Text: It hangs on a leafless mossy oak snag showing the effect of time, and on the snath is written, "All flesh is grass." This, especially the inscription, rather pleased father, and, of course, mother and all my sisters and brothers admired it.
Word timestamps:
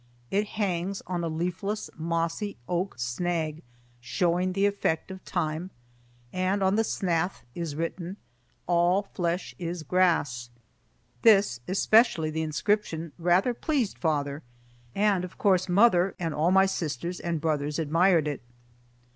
It 0.31 0.47
hangs 0.57 1.03
on 1.05 1.23
a 1.23 1.27
leafless 1.27 1.91
mossy 1.95 2.57
oak 2.67 2.95
snag 2.97 3.61
showing 3.99 4.53
the 4.53 4.65
effect 4.65 5.11
of 5.11 5.23
time, 5.25 5.69
and 6.33 6.63
on 6.63 6.75
the 6.75 6.81
snath 6.83 7.43
is 7.53 7.75
written, 7.75 8.17
"All 8.65 9.03
flesh 9.03 9.53
is 9.59 9.83
grass." 9.83 10.49
This, 11.21 11.59
especially 11.67 12.31
the 12.31 12.41
inscription, 12.41 13.11
rather 13.19 13.53
pleased 13.53 13.99
father, 13.99 14.41
and, 14.95 15.23
of 15.23 15.37
course, 15.37 15.69
mother 15.69 16.15
and 16.17 16.33
all 16.33 16.49
my 16.49 16.65
sisters 16.65 17.19
and 17.19 17.39
brothers 17.39 17.77
admired 17.77 18.27
it. 18.27 18.41